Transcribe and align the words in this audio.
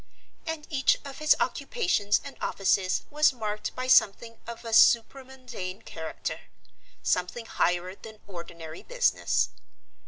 and 0.47 0.65
each 0.71 0.97
of 1.05 1.19
his 1.19 1.35
occupations 1.39 2.19
and 2.23 2.35
offices 2.41 3.03
was 3.11 3.31
marked 3.31 3.75
by 3.75 3.85
something 3.85 4.37
of 4.47 4.65
a 4.65 4.73
supramundane 4.73 5.85
character, 5.85 6.39
something 7.03 7.45
higher 7.45 7.93
than 7.93 8.17
ordinary 8.25 8.81
business. 8.81 9.49